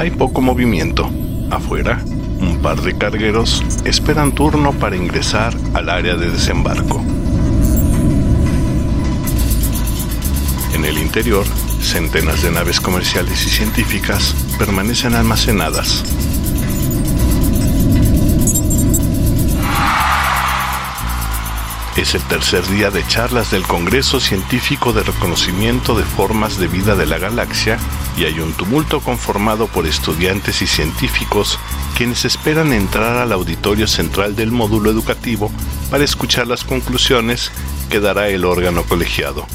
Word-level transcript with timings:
Hay 0.00 0.10
poco 0.10 0.40
movimiento. 0.40 1.10
Afuera, 1.50 2.02
un 2.40 2.60
par 2.62 2.80
de 2.80 2.96
cargueros 2.96 3.62
esperan 3.84 4.32
turno 4.32 4.72
para 4.72 4.96
ingresar 4.96 5.54
al 5.74 5.90
área 5.90 6.14
de 6.16 6.30
desembarco. 6.30 7.04
En 10.72 10.86
el 10.86 10.96
interior, 10.96 11.44
centenas 11.82 12.40
de 12.40 12.50
naves 12.50 12.80
comerciales 12.80 13.44
y 13.44 13.50
científicas 13.50 14.34
permanecen 14.58 15.14
almacenadas. 15.14 16.02
Es 21.98 22.14
el 22.14 22.22
tercer 22.22 22.66
día 22.68 22.90
de 22.90 23.06
charlas 23.06 23.50
del 23.50 23.64
Congreso 23.64 24.18
Científico 24.18 24.94
de 24.94 25.02
Reconocimiento 25.02 25.94
de 25.94 26.04
Formas 26.04 26.56
de 26.56 26.68
Vida 26.68 26.96
de 26.96 27.04
la 27.04 27.18
Galaxia 27.18 27.76
y 28.16 28.24
hay 28.24 28.38
un 28.40 28.52
tumulto 28.52 29.00
conformado 29.00 29.66
por 29.66 29.86
estudiantes 29.86 30.62
y 30.62 30.66
científicos 30.66 31.58
quienes 31.96 32.24
esperan 32.24 32.72
entrar 32.72 33.18
al 33.18 33.32
auditorio 33.32 33.86
central 33.86 34.36
del 34.36 34.50
módulo 34.50 34.90
educativo 34.90 35.50
para 35.90 36.04
escuchar 36.04 36.46
las 36.46 36.64
conclusiones 36.64 37.50
que 37.88 38.00
dará 38.00 38.28
el 38.28 38.44
órgano 38.44 38.82
colegiado. 38.84 39.46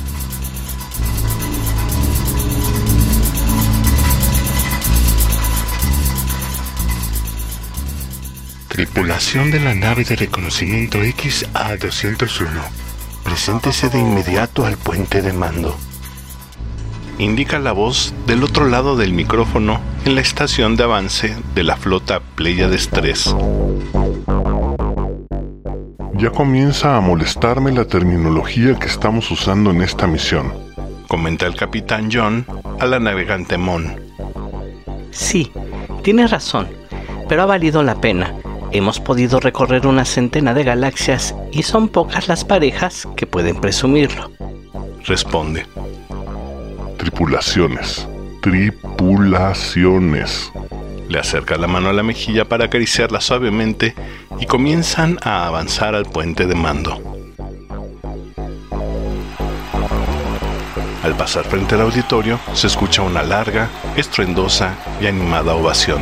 Tripulación 8.76 9.52
de 9.52 9.62
la 9.62 9.74
nave 9.74 10.04
de 10.04 10.18
reconocimiento 10.18 11.02
XA-201. 11.02 12.50
Preséntese 13.24 13.88
de 13.88 14.00
inmediato 14.00 14.66
al 14.66 14.76
puente 14.76 15.22
de 15.22 15.32
mando. 15.32 15.78
Indica 17.18 17.60
la 17.60 17.72
voz 17.72 18.14
del 18.28 18.44
otro 18.44 18.66
lado 18.68 18.96
del 18.96 19.14
micrófono 19.14 19.80
en 20.06 20.16
la 20.16 20.22
estación 20.22 20.76
de 20.76 20.84
avance 20.84 21.36
de 21.54 21.64
la 21.64 21.78
flota 21.78 22.20
Pleiades 22.36 22.90
3. 22.90 23.36
Ya 26.14 26.30
comienza 26.32 26.98
a 26.98 27.02
molestarme 27.02 27.72
la 27.72 27.86
terminología 27.86 28.78
que 28.78 28.88
estamos 28.88 29.32
usando 29.32 29.72
en 29.72 29.82
esta 29.82 30.08
misión. 30.08 30.54
Comenta 31.08 31.46
el 31.46 31.56
capitán 31.56 32.10
John 32.12 32.46
a 32.80 32.86
la 32.86 33.00
navegante 33.00 33.58
Mon. 33.58 34.00
Sí, 35.12 35.52
tienes 36.04 36.32
razón, 36.32 36.68
pero 37.30 37.44
ha 37.44 37.46
valido 37.46 37.84
la 37.84 37.96
pena 38.02 38.34
hemos 38.78 39.00
podido 39.00 39.40
recorrer 39.40 39.88
una 39.88 40.04
centena 40.04 40.54
de 40.54 40.64
galaxias 40.64 41.34
y 41.52 41.64
son 41.64 41.88
pocas 41.88 42.28
las 42.28 42.44
parejas 42.44 43.08
que 43.16 43.26
pueden 43.26 43.62
presumirlo. 43.62 44.32
Responde. 45.06 45.66
Tripulaciones. 47.06 48.08
Tripulaciones. 48.42 50.52
Le 51.08 51.20
acerca 51.20 51.56
la 51.56 51.68
mano 51.68 51.90
a 51.90 51.94
la 51.94 52.02
mejilla 52.02 52.46
para 52.46 52.66
acariciarla 52.66 53.22
suavemente 53.22 53.94
y 54.40 54.48
comienzan 54.48 55.20
a 55.22 55.46
avanzar 55.46 55.94
al 55.94 56.06
puente 56.06 56.48
de 56.48 56.56
mando. 56.56 57.00
Al 61.04 61.16
pasar 61.16 61.46
frente 61.46 61.76
al 61.76 61.82
auditorio, 61.82 62.40
se 62.54 62.66
escucha 62.66 63.04
una 63.04 63.22
larga, 63.22 63.70
estruendosa 63.96 64.74
y 65.00 65.06
animada 65.06 65.54
ovación. 65.54 66.02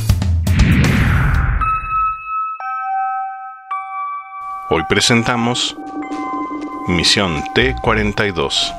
Hoy 4.73 4.83
presentamos 4.87 5.75
Misión 6.87 7.43
T-42. 7.53 8.73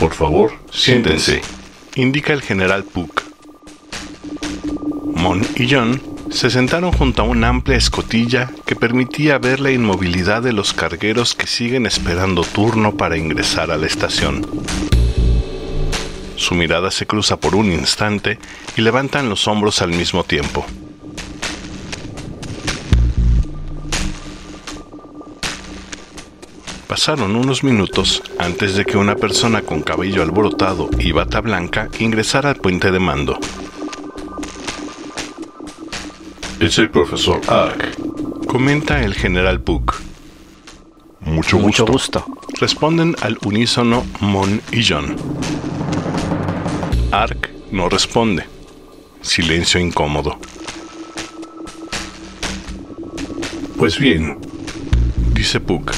Por 0.00 0.12
favor, 0.14 0.50
siéntense, 0.72 1.42
indica 1.94 2.32
el 2.32 2.42
general 2.42 2.82
Puck. 2.82 3.22
Mon 5.14 5.46
y 5.54 5.72
John 5.72 6.02
se 6.28 6.50
sentaron 6.50 6.90
junto 6.90 7.22
a 7.22 7.26
una 7.26 7.50
amplia 7.50 7.76
escotilla 7.76 8.50
que 8.66 8.74
permitía 8.74 9.38
ver 9.38 9.60
la 9.60 9.70
inmovilidad 9.70 10.42
de 10.42 10.52
los 10.52 10.72
cargueros 10.72 11.36
que 11.36 11.46
siguen 11.46 11.86
esperando 11.86 12.42
turno 12.42 12.96
para 12.96 13.16
ingresar 13.16 13.70
a 13.70 13.76
la 13.76 13.86
estación. 13.86 14.44
Su 16.42 16.56
mirada 16.56 16.90
se 16.90 17.06
cruza 17.06 17.36
por 17.36 17.54
un 17.54 17.70
instante 17.70 18.36
y 18.76 18.80
levantan 18.80 19.28
los 19.28 19.46
hombros 19.46 19.80
al 19.80 19.90
mismo 19.90 20.24
tiempo. 20.24 20.66
Pasaron 26.88 27.36
unos 27.36 27.62
minutos 27.62 28.24
antes 28.40 28.74
de 28.74 28.84
que 28.84 28.96
una 28.96 29.14
persona 29.14 29.62
con 29.62 29.82
cabello 29.82 30.20
alborotado 30.20 30.90
y 30.98 31.12
bata 31.12 31.40
blanca 31.40 31.88
ingresara 32.00 32.50
al 32.50 32.56
puente 32.56 32.90
de 32.90 32.98
mando. 32.98 33.38
Es 36.58 36.76
el 36.78 36.90
profesor 36.90 37.40
Ark, 37.46 37.96
comenta 38.48 39.00
el 39.04 39.14
general 39.14 39.60
Puck. 39.60 40.00
Mucho 41.20 41.58
gusto. 41.58 41.84
Mucho 41.84 41.86
gusto. 41.86 42.26
Responden 42.58 43.14
al 43.20 43.38
unísono 43.44 44.04
Mon 44.18 44.60
y 44.72 44.84
John. 44.84 45.14
Ark 47.12 47.50
no 47.70 47.90
responde. 47.90 48.44
Silencio 49.20 49.78
incómodo. 49.78 50.38
Pues 53.76 53.98
bien, 53.98 54.38
Dice 55.34 55.60
Puck. 55.60 55.92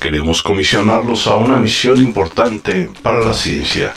queremos 0.00 0.42
comisionarlos 0.42 1.26
a 1.26 1.36
una 1.36 1.56
misión 1.58 1.98
importante 1.98 2.88
para 3.02 3.20
la 3.20 3.34
ciencia. 3.34 3.92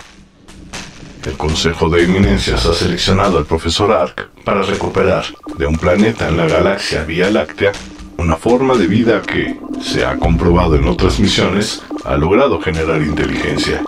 El 1.25 1.37
Consejo 1.37 1.89
de 1.89 2.03
Eminencias 2.03 2.65
ha 2.65 2.73
seleccionado 2.73 3.37
al 3.37 3.45
profesor 3.45 3.93
Ark 3.93 4.31
para 4.43 4.63
recuperar 4.63 5.23
de 5.57 5.65
un 5.65 5.77
planeta 5.77 6.27
en 6.27 6.35
la 6.35 6.47
galaxia 6.47 7.05
Vía 7.05 7.29
Láctea 7.29 7.71
una 8.17 8.35
forma 8.35 8.75
de 8.75 8.87
vida 8.87 9.21
que, 9.21 9.57
se 9.81 10.05
ha 10.05 10.17
comprobado 10.17 10.75
en 10.75 10.87
otras 10.87 11.19
misiones, 11.19 11.81
ha 12.03 12.17
logrado 12.17 12.59
generar 12.61 13.01
inteligencia. 13.01 13.81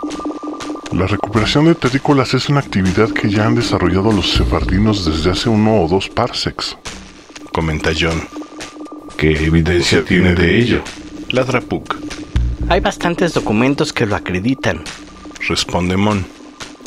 La 0.95 1.07
recuperación 1.07 1.66
de 1.66 1.75
terrícolas 1.75 2.33
es 2.35 2.47
una 2.47 2.61
actividad 2.61 3.09
que 3.09 3.29
ya 3.29 3.45
han 3.45 3.56
desarrollado 3.56 4.13
los 4.13 4.31
sefardinos 4.31 5.03
desde 5.03 5.29
hace 5.29 5.50
uno 5.50 5.83
o 5.83 5.89
dos 5.89 6.07
parsecs. 6.07 6.78
Comenta 7.51 7.91
John. 8.00 8.25
¿Qué 9.17 9.31
evidencia 9.31 10.06
tiene 10.06 10.33
de 10.35 10.57
ello? 10.57 10.81
Ladra 11.31 11.59
Puck. 11.59 11.97
Hay 12.69 12.79
bastantes 12.79 13.33
documentos 13.33 13.92
que 13.92 14.06
lo 14.06 14.15
acreditan. 14.15 14.86
Responde 15.50 15.97
Mon. 15.97 16.25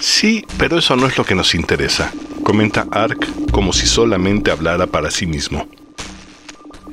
Sí, 0.01 0.43
pero 0.57 0.79
eso 0.79 0.97
no 0.97 1.07
es 1.07 1.19
lo 1.19 1.25
que 1.27 1.35
nos 1.35 1.55
interesa. 1.55 2.11
Comenta 2.43 2.87
Ark 2.91 3.29
como 3.51 3.75
si 3.75 3.87
solamente 3.87 4.51
hablara 4.51 4.87
para 4.87 5.11
sí 5.11 5.27
mismo. 5.27 5.69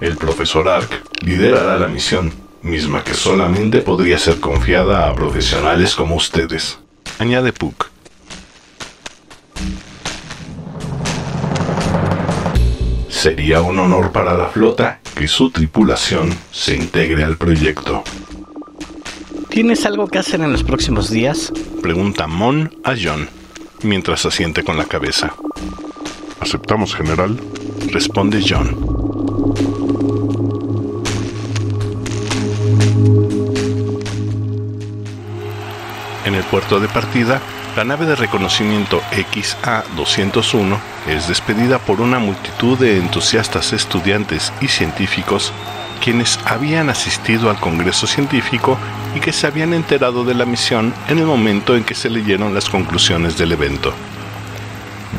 El 0.01 0.17
profesor 0.17 0.67
Ark 0.67 1.01
liderará 1.21 1.79
la 1.79 1.87
misión, 1.87 2.33
misma 2.61 3.05
que 3.05 3.13
solamente 3.13 3.79
podría 3.79 4.19
ser 4.19 4.41
confiada 4.41 5.07
a 5.07 5.15
profesionales 5.15 5.95
como 5.95 6.15
ustedes. 6.15 6.79
Añade 7.19 7.53
Puck. 7.53 7.89
Sería 13.09 13.61
un 13.61 13.79
honor 13.79 14.11
para 14.11 14.35
la 14.35 14.47
flota 14.47 14.99
que 15.15 15.27
su 15.27 15.49
tripulación 15.49 16.29
se 16.51 16.75
integre 16.75 17.23
al 17.23 17.37
proyecto. 17.37 18.03
¿Tienes 19.49 19.85
algo 19.85 20.07
que 20.07 20.19
hacer 20.19 20.41
en 20.41 20.51
los 20.51 20.63
próximos 20.63 21.09
días? 21.09 21.53
Pregunta 21.81 22.27
Mon 22.27 22.75
a 22.83 22.93
John, 23.01 23.29
mientras 23.81 24.25
asiente 24.25 24.63
con 24.63 24.77
la 24.77 24.85
cabeza. 24.85 25.33
¿Aceptamos, 26.41 26.93
general? 26.93 27.39
Responde 27.91 28.43
John. 28.45 29.84
En 36.35 36.41
el 36.41 36.47
puerto 36.47 36.81
de 36.81 36.89
partida, 36.89 37.39
La 37.77 37.85
nave 37.85 38.05
de 38.05 38.15
reconocimiento 38.15 39.01
XA-201 39.11 40.77
es 41.07 41.29
despedida 41.29 41.79
por 41.79 42.01
una 42.01 42.19
multitud 42.19 42.77
de 42.77 42.97
entusiastas 42.97 43.71
estudiantes 43.71 44.51
y 44.59 44.67
científicos 44.67 45.53
quienes 46.03 46.37
habían 46.45 46.89
asistido 46.89 47.49
al 47.49 47.57
Congreso 47.57 48.05
Científico 48.05 48.77
y 49.15 49.21
que 49.21 49.31
se 49.31 49.47
habían 49.47 49.73
enterado 49.73 50.25
de 50.25 50.33
la 50.33 50.45
misión 50.45 50.93
en 51.07 51.19
el 51.19 51.25
momento 51.25 51.75
en 51.77 51.85
que 51.85 51.95
se 51.95 52.09
leyeron 52.09 52.53
las 52.53 52.69
conclusiones 52.69 53.37
del 53.37 53.53
evento. 53.53 53.93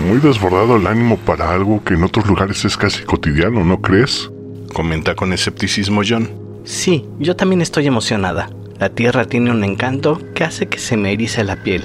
Muy 0.07 0.19
desbordado 0.19 0.77
el 0.77 0.87
ánimo 0.87 1.17
para 1.17 1.53
algo 1.53 1.83
que 1.83 1.95
en 1.95 2.05
otros 2.05 2.27
lugares 2.27 2.63
es 2.67 2.77
casi 2.77 3.05
cotidiano, 3.05 3.65
¿no 3.65 3.81
crees? 3.81 4.31
Comenta 4.75 5.15
con 5.15 5.33
escepticismo 5.33 6.03
John. 6.07 6.31
Sí, 6.65 7.07
yo 7.19 7.37
también 7.37 7.63
estoy 7.63 7.87
emocionada. 7.87 8.51
La 8.79 8.91
Tierra 8.91 9.25
tiene 9.25 9.51
un 9.51 9.65
encanto 9.65 10.21
que 10.35 10.45
hace 10.45 10.67
que 10.67 10.79
se 10.79 10.97
me 10.97 11.13
erice 11.13 11.45
la 11.45 11.57
piel. 11.57 11.85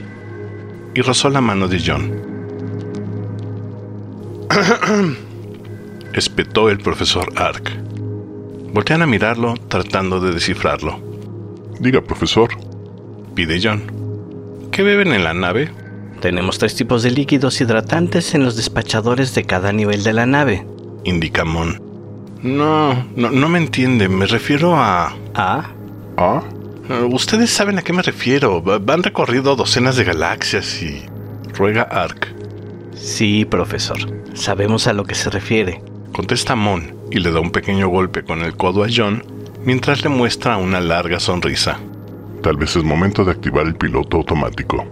Y 0.94 1.02
rozó 1.02 1.30
la 1.30 1.40
mano 1.40 1.68
de 1.70 1.82
John. 1.86 2.12
Espetó 6.14 6.70
el 6.70 6.80
profesor 6.80 7.32
Ark. 7.38 7.72
Voltean 8.74 9.02
a 9.02 9.08
mirarlo 9.08 9.54
tratando 9.70 10.20
de 10.20 10.34
descifrarlo. 10.34 11.00
Diga, 11.80 12.02
profesor. 12.02 12.50
Pide 13.36 13.60
John. 13.64 13.84
¿Qué 14.72 14.84
beben 14.84 15.14
en 15.14 15.24
la 15.24 15.34
nave? 15.34 15.72
Tenemos 16.20 16.60
tres 16.60 16.76
tipos 16.76 17.04
de 17.04 17.12
líquidos 17.12 17.60
hidratantes 17.62 18.36
en 18.36 18.44
los 18.44 18.58
despachadores 18.58 19.34
de 19.34 19.46
cada 19.46 19.72
nivel 19.72 20.04
de 20.04 20.14
la 20.14 20.26
nave. 20.26 20.66
Indica 21.06 21.46
Mon. 21.46 21.82
No, 22.44 22.94
no, 23.16 23.32
no 23.32 23.50
me 23.50 23.60
entiende. 23.60 24.10
Me 24.10 24.26
refiero 24.28 24.76
a... 24.76 25.16
¿A? 25.34 25.72
¿Ah? 26.18 26.44
Ustedes 27.12 27.50
saben 27.50 27.78
a 27.78 27.82
qué 27.82 27.94
me 27.94 28.02
refiero. 28.02 28.64
Han 28.88 29.04
recorrido 29.04 29.56
docenas 29.56 29.96
de 29.96 30.04
galaxias 30.04 30.82
y... 30.82 31.06
Ruega 31.54 31.84
Ark. 31.84 32.34
Sí, 32.96 33.46
profesor. 33.46 34.00
Sabemos 34.34 34.88
a 34.88 34.94
lo 34.94 35.04
que 35.04 35.16
se 35.16 35.30
refiere. 35.30 35.82
Contesta 36.12 36.56
Mon 36.56 36.96
y 37.12 37.20
le 37.20 37.32
da 37.32 37.40
un 37.40 37.52
pequeño 37.52 37.88
golpe 37.90 38.24
con 38.24 38.42
el 38.42 38.56
codo 38.56 38.84
a 38.84 38.88
John 38.94 39.24
mientras 39.64 40.04
le 40.04 40.10
muestra 40.10 40.58
una 40.58 40.80
larga 40.80 41.20
sonrisa. 41.20 41.80
Tal 42.42 42.58
vez 42.58 42.76
es 42.76 42.84
momento 42.84 43.24
de 43.24 43.32
activar 43.32 43.68
el 43.68 43.76
piloto 43.76 44.18
automático. 44.18 44.86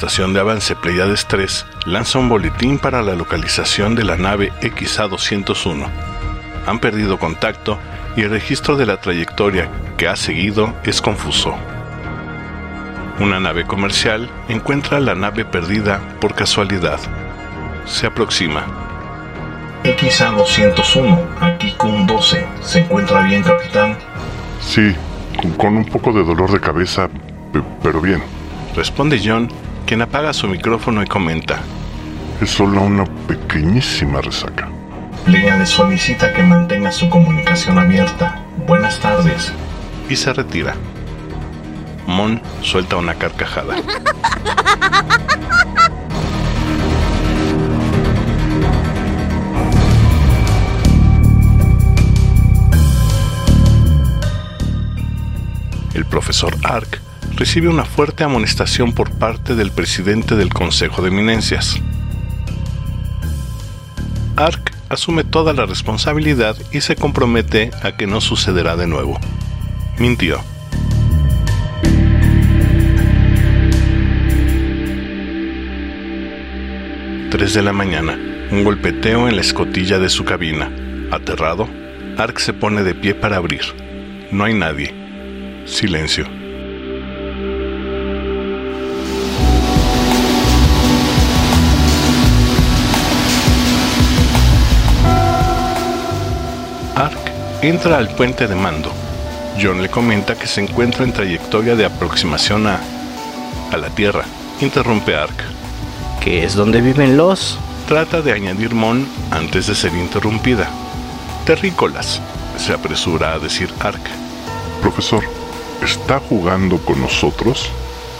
Estación 0.00 0.32
de 0.32 0.40
avance 0.40 0.74
Pleiades 0.76 1.26
3 1.26 1.66
lanza 1.84 2.18
un 2.18 2.30
boletín 2.30 2.78
para 2.78 3.02
la 3.02 3.14
localización 3.14 3.94
de 3.94 4.02
la 4.04 4.16
nave 4.16 4.50
XA-201. 4.62 5.86
Han 6.66 6.78
perdido 6.78 7.18
contacto 7.18 7.78
y 8.16 8.22
el 8.22 8.30
registro 8.30 8.76
de 8.76 8.86
la 8.86 8.96
trayectoria 8.96 9.68
que 9.98 10.08
ha 10.08 10.16
seguido 10.16 10.72
es 10.84 11.02
confuso. 11.02 11.54
Una 13.18 13.40
nave 13.40 13.66
comercial 13.66 14.30
encuentra 14.48 15.00
la 15.00 15.14
nave 15.14 15.44
perdida 15.44 16.00
por 16.18 16.34
casualidad. 16.34 16.98
Se 17.84 18.06
aproxima. 18.06 18.64
XA-201, 19.84 21.18
aquí 21.42 21.72
con 21.76 22.06
12. 22.06 22.46
¿Se 22.62 22.78
encuentra 22.78 23.20
bien, 23.24 23.42
capitán? 23.42 23.98
Sí, 24.62 24.94
con, 25.58 25.76
un 25.76 25.84
poco 25.84 26.14
de 26.14 26.24
dolor 26.24 26.50
de 26.50 26.60
cabeza, 26.60 27.06
pe- 27.52 27.62
pero 27.82 28.00
bien. 28.00 28.22
Responde 28.74 29.20
John, 29.22 29.50
quien 29.86 30.02
apaga 30.02 30.32
su 30.32 30.48
micrófono 30.48 31.02
y 31.02 31.06
comenta. 31.06 31.60
Es 32.40 32.50
solo 32.50 32.82
una 32.82 33.04
pequeñísima 33.26 34.20
resaca. 34.20 34.68
Leia 35.26 35.56
le 35.56 35.66
solicita 35.66 36.32
que 36.32 36.42
mantenga 36.42 36.90
su 36.90 37.08
comunicación 37.08 37.78
abierta. 37.78 38.42
Buenas 38.66 38.98
tardes. 39.00 39.52
Y 40.08 40.16
se 40.16 40.32
retira. 40.32 40.74
Mon 42.06 42.40
suelta 42.62 42.96
una 42.96 43.14
carcajada. 43.14 43.76
El 55.94 56.06
profesor 56.06 56.56
Ark 56.64 57.00
recibe 57.40 57.68
una 57.68 57.86
fuerte 57.86 58.22
amonestación 58.22 58.92
por 58.92 59.12
parte 59.12 59.54
del 59.54 59.70
presidente 59.70 60.36
del 60.36 60.52
Consejo 60.52 61.00
de 61.00 61.08
Eminencias. 61.08 61.80
Ark 64.36 64.74
asume 64.90 65.24
toda 65.24 65.54
la 65.54 65.64
responsabilidad 65.64 66.54
y 66.70 66.82
se 66.82 66.96
compromete 66.96 67.70
a 67.82 67.96
que 67.96 68.06
no 68.06 68.20
sucederá 68.20 68.76
de 68.76 68.86
nuevo. 68.86 69.18
Mintió. 69.98 70.38
Tres 77.30 77.54
de 77.54 77.62
la 77.62 77.72
mañana. 77.72 78.18
Un 78.50 78.64
golpeteo 78.64 79.28
en 79.28 79.36
la 79.36 79.40
escotilla 79.40 79.98
de 79.98 80.10
su 80.10 80.26
cabina. 80.26 80.70
Aterrado, 81.10 81.66
Ark 82.18 82.38
se 82.38 82.52
pone 82.52 82.82
de 82.82 82.94
pie 82.94 83.14
para 83.14 83.38
abrir. 83.38 83.62
No 84.30 84.44
hay 84.44 84.52
nadie. 84.52 84.92
Silencio. 85.64 86.39
Entra 97.62 97.98
al 97.98 98.08
puente 98.14 98.46
de 98.46 98.54
mando. 98.54 98.90
John 99.60 99.82
le 99.82 99.90
comenta 99.90 100.34
que 100.34 100.46
se 100.46 100.62
encuentra 100.62 101.04
en 101.04 101.12
trayectoria 101.12 101.76
de 101.76 101.84
aproximación 101.84 102.66
a... 102.66 102.80
a 103.70 103.76
la 103.76 103.90
Tierra. 103.90 104.24
Interrumpe 104.60 105.14
Ark. 105.14 105.34
Que 106.22 106.44
es 106.44 106.54
donde 106.54 106.80
viven 106.80 107.16
los... 107.16 107.58
Trata 107.86 108.22
de 108.22 108.32
añadir 108.32 108.72
Mon 108.74 109.06
antes 109.30 109.66
de 109.66 109.74
ser 109.74 109.92
interrumpida. 109.94 110.70
Terrícolas, 111.44 112.20
se 112.56 112.72
apresura 112.72 113.32
a 113.34 113.38
decir 113.38 113.68
Ark. 113.80 114.00
Profesor, 114.80 115.24
¿está 115.82 116.20
jugando 116.20 116.78
con 116.78 117.00
nosotros? 117.00 117.68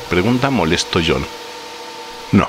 Pregunta 0.09 0.51
molesto 0.51 1.01
John. 1.07 1.25
No. 2.33 2.49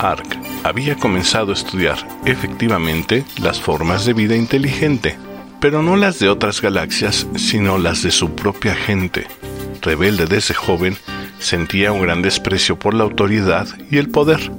Ark 0.00 0.43
había 0.64 0.96
comenzado 0.96 1.50
a 1.50 1.54
estudiar 1.54 1.98
efectivamente 2.24 3.24
las 3.40 3.60
formas 3.60 4.06
de 4.06 4.14
vida 4.14 4.34
inteligente, 4.34 5.16
pero 5.60 5.82
no 5.82 5.94
las 5.96 6.18
de 6.18 6.30
otras 6.30 6.60
galaxias, 6.60 7.26
sino 7.36 7.78
las 7.78 8.02
de 8.02 8.10
su 8.10 8.34
propia 8.34 8.74
gente. 8.74 9.26
Rebelde 9.82 10.26
desde 10.26 10.54
joven, 10.54 10.96
sentía 11.38 11.92
un 11.92 12.00
gran 12.00 12.22
desprecio 12.22 12.78
por 12.78 12.94
la 12.94 13.04
autoridad 13.04 13.68
y 13.90 13.98
el 13.98 14.08
poder. 14.08 14.50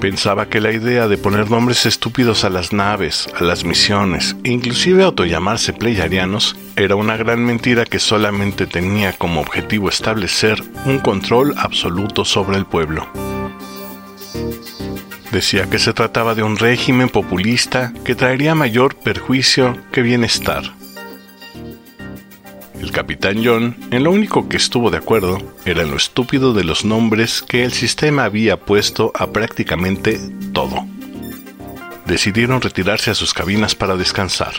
Pensaba 0.00 0.50
que 0.50 0.60
la 0.60 0.72
idea 0.72 1.08
de 1.08 1.16
poner 1.16 1.50
nombres 1.50 1.86
estúpidos 1.86 2.44
a 2.44 2.50
las 2.50 2.74
naves, 2.74 3.26
a 3.34 3.42
las 3.42 3.64
misiones, 3.64 4.36
e 4.44 4.50
inclusive 4.50 5.02
autollamarse 5.02 5.72
pleyarianos, 5.72 6.54
era 6.76 6.94
una 6.96 7.16
gran 7.16 7.42
mentira 7.42 7.86
que 7.86 7.98
solamente 7.98 8.66
tenía 8.66 9.14
como 9.14 9.40
objetivo 9.40 9.88
establecer 9.88 10.62
un 10.84 10.98
control 10.98 11.54
absoluto 11.56 12.26
sobre 12.26 12.58
el 12.58 12.66
pueblo. 12.66 13.08
Decía 15.36 15.68
que 15.68 15.78
se 15.78 15.92
trataba 15.92 16.34
de 16.34 16.42
un 16.42 16.56
régimen 16.56 17.10
populista 17.10 17.92
que 18.06 18.14
traería 18.14 18.54
mayor 18.54 18.96
perjuicio 18.96 19.76
que 19.92 20.00
bienestar. 20.00 20.62
El 22.80 22.90
capitán 22.90 23.42
John, 23.44 23.76
en 23.90 24.04
lo 24.04 24.12
único 24.12 24.48
que 24.48 24.56
estuvo 24.56 24.90
de 24.90 24.96
acuerdo, 24.96 25.36
era 25.66 25.82
en 25.82 25.90
lo 25.90 25.98
estúpido 25.98 26.54
de 26.54 26.64
los 26.64 26.86
nombres 26.86 27.42
que 27.42 27.64
el 27.64 27.72
sistema 27.74 28.24
había 28.24 28.56
puesto 28.56 29.12
a 29.14 29.26
prácticamente 29.26 30.18
todo. 30.54 30.86
Decidieron 32.06 32.62
retirarse 32.62 33.10
a 33.10 33.14
sus 33.14 33.34
cabinas 33.34 33.74
para 33.74 33.94
descansar. 33.94 34.54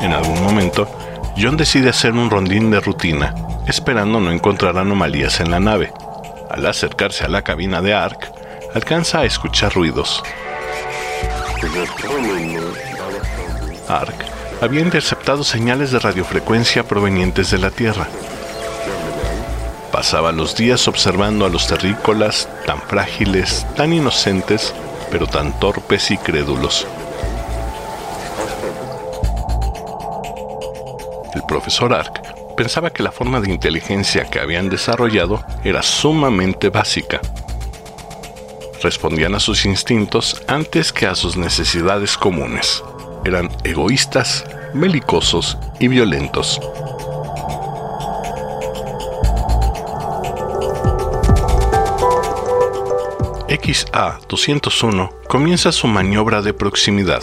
En 0.00 0.12
algún 0.14 0.42
momento, 0.42 0.88
John 1.38 1.58
decide 1.58 1.90
hacer 1.90 2.12
un 2.12 2.30
rondín 2.30 2.70
de 2.70 2.80
rutina, 2.80 3.34
esperando 3.66 4.20
no 4.20 4.30
encontrar 4.30 4.78
anomalías 4.78 5.40
en 5.40 5.50
la 5.50 5.60
nave. 5.60 5.92
Al 6.50 6.64
acercarse 6.64 7.24
a 7.24 7.28
la 7.28 7.42
cabina 7.42 7.82
de 7.82 7.92
Ark, 7.92 8.32
alcanza 8.74 9.20
a 9.20 9.24
escuchar 9.26 9.74
ruidos. 9.74 10.22
Ark 13.86 14.14
había 14.62 14.80
interceptado 14.80 15.44
señales 15.44 15.90
de 15.90 15.98
radiofrecuencia 15.98 16.84
provenientes 16.84 17.50
de 17.50 17.58
la 17.58 17.70
Tierra. 17.70 18.08
Pasaba 19.92 20.32
los 20.32 20.56
días 20.56 20.88
observando 20.88 21.44
a 21.44 21.50
los 21.50 21.66
terrícolas 21.66 22.48
tan 22.64 22.80
frágiles, 22.80 23.66
tan 23.76 23.92
inocentes, 23.92 24.74
pero 25.10 25.26
tan 25.26 25.58
torpes 25.60 26.10
y 26.10 26.16
crédulos. 26.16 26.86
Profesor 31.46 31.94
Ark 31.94 32.22
pensaba 32.56 32.90
que 32.90 33.02
la 33.02 33.12
forma 33.12 33.40
de 33.40 33.50
inteligencia 33.50 34.24
que 34.24 34.40
habían 34.40 34.68
desarrollado 34.68 35.44
era 35.64 35.82
sumamente 35.82 36.70
básica. 36.70 37.20
Respondían 38.82 39.34
a 39.34 39.40
sus 39.40 39.64
instintos 39.64 40.42
antes 40.48 40.92
que 40.92 41.06
a 41.06 41.14
sus 41.14 41.36
necesidades 41.36 42.16
comunes. 42.16 42.82
Eran 43.24 43.50
egoístas, 43.64 44.44
belicosos 44.74 45.58
y 45.80 45.88
violentos. 45.88 46.60
XA-201 53.48 55.10
comienza 55.28 55.72
su 55.72 55.86
maniobra 55.86 56.42
de 56.42 56.52
proximidad. 56.52 57.22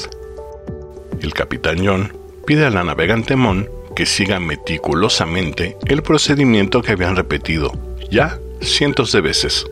El 1.22 1.34
capitán 1.34 1.86
John 1.86 2.18
pide 2.46 2.66
a 2.66 2.70
la 2.70 2.84
navegante 2.84 3.36
Mon 3.36 3.70
que 3.96 4.06
siga 4.06 4.40
meticulosamente 4.40 5.78
el 5.86 6.04
procedimiento 6.04 6.82
que 6.82 6.94
habían 6.94 7.16
repetido 7.16 7.72
ya 8.10 8.40
cientos 8.62 9.12
de 9.12 9.22
veces. 9.22 9.66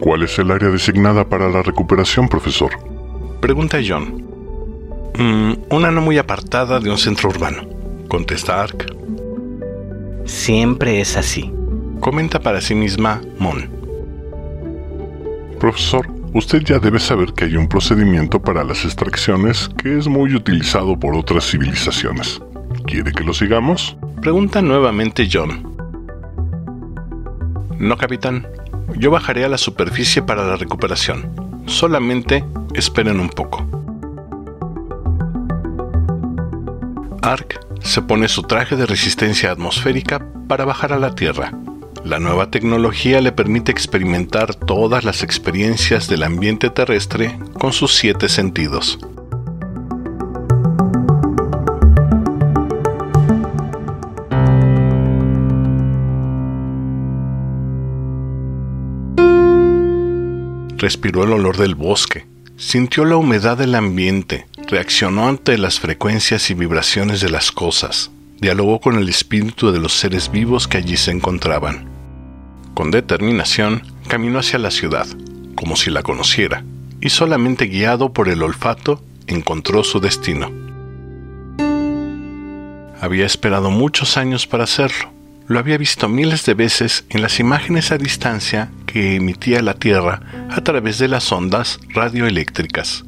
¿Cuál 0.00 0.22
es 0.22 0.38
el 0.38 0.50
área 0.50 0.68
designada 0.68 1.28
para 1.28 1.48
la 1.48 1.62
recuperación, 1.62 2.28
profesor? 2.28 2.72
Pregunta 3.40 3.78
John. 3.86 4.22
Mm, 5.18 5.52
una 5.70 5.90
no 5.90 6.00
muy 6.00 6.18
apartada 6.18 6.80
de 6.80 6.90
un 6.90 6.98
centro 6.98 7.30
urbano, 7.30 7.62
contesta 8.08 8.62
Ark. 8.62 8.94
Siempre 10.24 11.00
es 11.00 11.16
así. 11.16 11.52
Comenta 12.00 12.40
para 12.40 12.60
sí 12.60 12.74
misma 12.74 13.22
Mon. 13.38 13.70
Profesor, 15.58 16.13
usted 16.34 16.62
ya 16.62 16.78
debe 16.78 16.98
saber 16.98 17.32
que 17.32 17.44
hay 17.44 17.56
un 17.56 17.68
procedimiento 17.68 18.42
para 18.42 18.64
las 18.64 18.84
extracciones 18.84 19.70
que 19.82 19.96
es 19.96 20.08
muy 20.08 20.34
utilizado 20.34 20.98
por 20.98 21.14
otras 21.14 21.48
civilizaciones. 21.48 22.42
¿Quiere 22.86 23.12
que 23.12 23.24
lo 23.24 23.32
sigamos? 23.32 23.96
Pregunta 24.20 24.60
nuevamente 24.60 25.28
John. 25.32 25.74
No, 27.78 27.96
capitán. 27.96 28.46
Yo 28.96 29.10
bajaré 29.10 29.44
a 29.44 29.48
la 29.48 29.58
superficie 29.58 30.22
para 30.22 30.44
la 30.46 30.56
recuperación. 30.56 31.30
Solamente 31.66 32.44
esperen 32.74 33.20
un 33.20 33.28
poco. 33.28 33.66
Ark 37.22 37.60
se 37.80 38.02
pone 38.02 38.28
su 38.28 38.42
traje 38.42 38.76
de 38.76 38.86
resistencia 38.86 39.50
atmosférica 39.50 40.24
para 40.48 40.64
bajar 40.64 40.92
a 40.92 40.98
la 40.98 41.14
Tierra. 41.14 41.52
La 42.04 42.18
nueva 42.18 42.50
tecnología 42.50 43.22
le 43.22 43.32
permite 43.32 43.72
experimentar 43.72 44.54
todas 44.54 45.04
las 45.04 45.22
experiencias 45.22 46.06
del 46.06 46.22
ambiente 46.22 46.68
terrestre 46.68 47.38
con 47.58 47.72
sus 47.72 47.94
siete 47.94 48.28
sentidos. 48.28 48.98
Respiró 60.76 61.24
el 61.24 61.32
olor 61.32 61.56
del 61.56 61.74
bosque, 61.74 62.26
sintió 62.58 63.06
la 63.06 63.16
humedad 63.16 63.56
del 63.56 63.74
ambiente, 63.74 64.46
reaccionó 64.68 65.26
ante 65.26 65.56
las 65.56 65.80
frecuencias 65.80 66.50
y 66.50 66.54
vibraciones 66.54 67.22
de 67.22 67.30
las 67.30 67.50
cosas, 67.50 68.10
dialogó 68.42 68.78
con 68.78 68.98
el 68.98 69.08
espíritu 69.08 69.72
de 69.72 69.78
los 69.78 69.94
seres 69.94 70.30
vivos 70.30 70.68
que 70.68 70.76
allí 70.76 70.98
se 70.98 71.10
encontraban. 71.10 71.93
Con 72.74 72.90
determinación, 72.90 73.82
caminó 74.08 74.40
hacia 74.40 74.58
la 74.58 74.72
ciudad, 74.72 75.06
como 75.54 75.76
si 75.76 75.90
la 75.90 76.02
conociera, 76.02 76.64
y 77.00 77.10
solamente 77.10 77.66
guiado 77.66 78.12
por 78.12 78.28
el 78.28 78.42
olfato, 78.42 79.00
encontró 79.28 79.84
su 79.84 80.00
destino. 80.00 80.50
Había 83.00 83.26
esperado 83.26 83.70
muchos 83.70 84.16
años 84.16 84.46
para 84.46 84.64
hacerlo. 84.64 85.12
Lo 85.46 85.58
había 85.58 85.78
visto 85.78 86.08
miles 86.08 86.46
de 86.46 86.54
veces 86.54 87.04
en 87.10 87.22
las 87.22 87.38
imágenes 87.38 87.92
a 87.92 87.98
distancia 87.98 88.70
que 88.86 89.16
emitía 89.16 89.60
la 89.62 89.74
Tierra 89.74 90.22
a 90.50 90.60
través 90.62 90.98
de 90.98 91.08
las 91.08 91.30
ondas 91.30 91.78
radioeléctricas. 91.90 93.04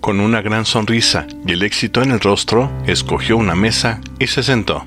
Con 0.00 0.20
una 0.20 0.40
gran 0.42 0.64
sonrisa 0.64 1.26
y 1.46 1.52
el 1.52 1.62
éxito 1.62 2.02
en 2.02 2.10
el 2.10 2.20
rostro, 2.20 2.70
escogió 2.86 3.36
una 3.36 3.54
mesa 3.54 4.00
y 4.18 4.26
se 4.26 4.42
sentó. 4.42 4.86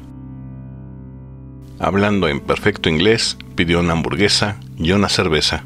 Hablando 1.80 2.28
en 2.28 2.40
perfecto 2.40 2.90
inglés, 2.90 3.38
pidió 3.56 3.80
una 3.80 3.94
hamburguesa 3.94 4.60
y 4.78 4.94
una 4.94 5.10
cerveza. 5.10 5.64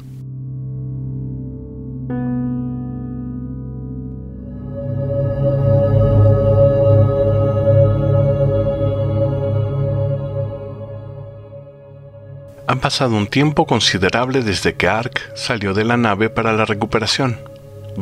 Ha 12.66 12.76
pasado 12.76 13.16
un 13.16 13.26
tiempo 13.26 13.66
considerable 13.66 14.42
desde 14.42 14.74
que 14.74 14.88
Ark 14.88 15.32
salió 15.34 15.72
de 15.72 15.84
la 15.84 15.96
nave 15.96 16.30
para 16.30 16.52
la 16.52 16.64
recuperación. 16.64 17.38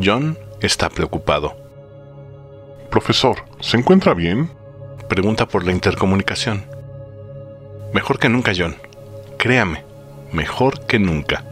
John 0.03 0.37
está 0.61 0.89
preocupado. 0.89 1.57
Profesor, 2.91 3.45
¿se 3.61 3.77
encuentra 3.77 4.15
bien? 4.15 4.51
Pregunta 5.09 5.47
por 5.47 5.65
la 5.65 5.73
intercomunicación. 5.73 6.70
Mejor 7.93 8.19
que 8.19 8.29
nunca, 8.29 8.53
John. 8.57 8.77
Créame, 9.37 9.85
mejor 10.33 10.87
que 10.87 10.99
nunca. 10.99 11.45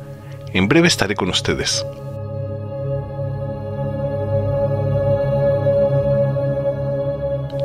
En 0.52 0.68
breve 0.68 0.88
estaré 0.88 1.14
con 1.14 1.28
ustedes. 1.30 1.85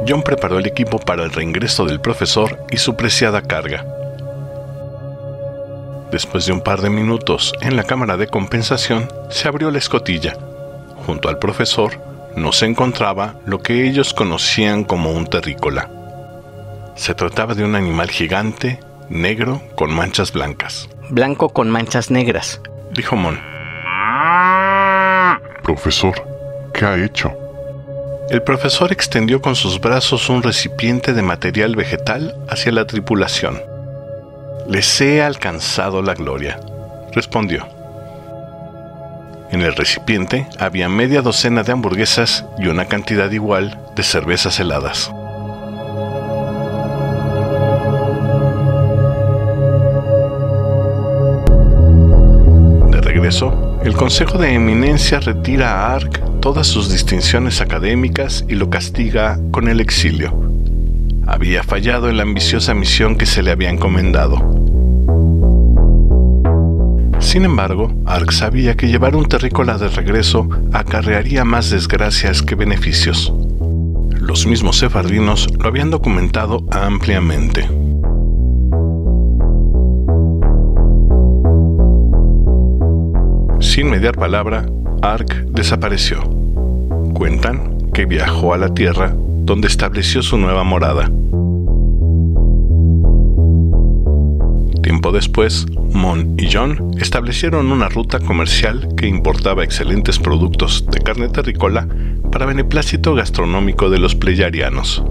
John 0.08 0.22
preparó 0.24 0.60
el 0.60 0.66
equipo 0.66 1.00
para 1.00 1.24
el 1.24 1.32
reingreso 1.32 1.86
del 1.86 2.02
profesor 2.02 2.66
y 2.72 2.78
su 2.78 2.96
preciada 2.96 3.42
carga. 3.42 3.86
Después 6.12 6.46
de 6.46 6.54
un 6.54 6.62
par 6.62 6.82
de 6.82 6.90
minutos 6.90 7.54
en 7.62 7.76
la 7.76 7.84
cámara 7.84 8.18
de 8.18 8.28
compensación, 8.28 9.08
se 9.30 9.48
abrió 9.48 9.72
la 9.72 9.78
escotilla. 9.78 10.36
Junto 11.06 11.30
al 11.30 11.40
profesor 11.40 11.94
no 12.36 12.52
se 12.52 12.66
encontraba 12.66 13.36
lo 13.46 13.60
que 13.60 13.88
ellos 13.88 14.14
conocían 14.14 14.84
como 14.84 15.12
un 15.12 15.26
terrícola. 15.26 15.90
Se 16.96 17.16
trataba 17.16 17.56
de 17.56 17.66
un 17.66 17.76
animal 17.76 18.10
gigante, 18.10 18.80
negro, 19.10 19.62
con 19.76 19.94
manchas 19.94 20.32
blancas. 20.32 20.90
Blanco 21.10 21.50
con 21.50 21.70
manchas 21.70 22.12
negras, 22.12 22.62
dijo 22.92 23.16
Mon. 23.16 23.40
Profesor, 25.64 26.14
¿qué 26.74 26.86
ha 26.86 27.04
hecho? 27.04 27.34
El 28.30 28.42
profesor 28.42 28.92
extendió 28.92 29.42
con 29.42 29.56
sus 29.56 29.80
brazos 29.82 30.30
un 30.30 30.44
recipiente 30.44 31.14
de 31.14 31.22
material 31.22 31.76
vegetal 31.76 32.36
hacia 32.48 32.72
la 32.72 32.86
tripulación. 32.86 33.62
Les 34.68 35.02
he 35.02 35.22
alcanzado 35.22 36.02
la 36.02 36.14
gloria, 36.14 36.60
respondió. 37.12 37.68
En 39.52 39.62
el 39.62 39.76
recipiente 39.76 40.48
había 40.58 40.90
media 40.90 41.22
docena 41.22 41.64
de 41.64 41.74
hamburguesas 41.74 42.46
y 42.58 42.68
una 42.68 42.86
cantidad 42.86 43.30
igual 43.30 43.80
de 43.96 44.04
cervezas 44.04 44.60
heladas. 44.60 45.12
El 53.24 53.94
Consejo 53.96 54.38
de 54.38 54.54
Eminencia 54.54 55.22
retira 55.22 55.72
a 55.72 55.96
Ark 55.96 56.22
todas 56.42 56.68
sus 56.68 56.92
distinciones 56.92 57.62
académicas 57.62 58.44
y 58.50 58.56
lo 58.56 58.70
castiga 58.70 59.40
con 59.52 59.70
el 59.70 59.80
exilio. 59.80 60.38
Había 61.26 61.64
fallado 61.64 62.10
en 62.10 62.18
la 62.18 62.24
ambiciosa 62.24 62.74
misión 62.74 63.16
que 63.16 63.26
se 63.26 63.42
le 63.42 63.52
había 63.52 63.70
encomendado. 63.70 64.40
Sin 67.20 67.46
embargo, 67.46 67.94
Ark 68.06 68.34
sabía 68.34 68.76
que 68.76 68.90
llevar 68.90 69.16
un 69.16 69.26
terrícola 69.26 69.78
de 69.78 69.88
regreso 69.88 70.50
acarrearía 70.74 71.46
más 71.46 71.70
desgracias 71.70 72.42
que 72.42 72.56
beneficios. 72.56 73.32
Los 74.20 74.46
mismos 74.46 74.80
sefardinos 74.80 75.48
lo 75.58 75.70
habían 75.70 75.92
documentado 75.92 76.66
ampliamente. 76.72 77.70
Sin 83.84 83.92
mediar 83.92 84.16
palabra, 84.16 84.66
Ark 85.02 85.48
desapareció. 85.50 86.22
Cuentan 87.14 87.92
que 87.92 88.06
viajó 88.06 88.54
a 88.54 88.58
la 88.58 88.74
Tierra 88.74 89.14
donde 89.14 89.68
estableció 89.68 90.24
su 90.24 90.38
nueva 90.38 90.64
morada. 90.64 91.12
Tiempo 94.82 95.12
después, 95.12 95.66
Mon 95.92 96.34
y 96.40 96.50
John 96.50 96.92
establecieron 96.98 97.74
una 97.74 97.90
ruta 97.90 98.22
comercial 98.22 98.88
que 98.96 99.06
importaba 99.08 99.66
excelentes 99.66 100.18
productos 100.18 100.86
de 100.90 101.02
carne 101.02 101.28
terrícola 101.28 101.86
para 102.32 102.46
beneplácito 102.46 103.14
gastronómico 103.16 103.90
de 103.90 104.00
los 104.00 104.16
pleyarianos. 104.16 105.04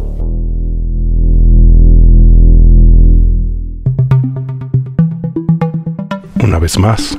Una 6.42 6.58
vez 6.58 6.78
más, 6.78 7.18